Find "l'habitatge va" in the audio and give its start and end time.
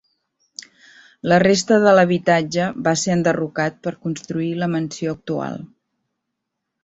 1.97-2.93